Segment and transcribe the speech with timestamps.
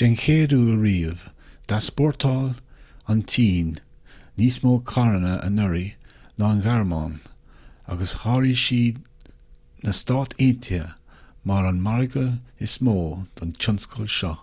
[0.00, 1.22] den chéad uair riamh
[1.72, 2.50] d'easpórtáil
[3.14, 3.70] an tsin
[4.40, 7.16] níos mó carranna anuraidh ná an ghearmáin
[7.96, 8.82] agus sháraigh sí
[9.88, 10.84] na stáit aontaithe
[11.52, 12.98] mar an margadh is mó
[13.40, 14.36] don tionscal seo